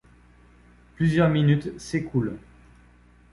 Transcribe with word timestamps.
Plusieurs 0.95 1.29
minutes 1.29 1.77
s’écoulent. 1.79 2.39